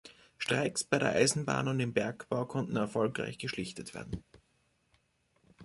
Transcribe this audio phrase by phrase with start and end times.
[0.39, 4.23] Streiks bei der Eisenbahn und im Bergbau konnten erfolgreich geschlichtet werden.